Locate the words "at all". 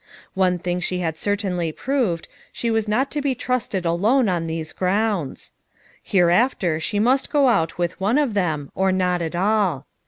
9.21-9.85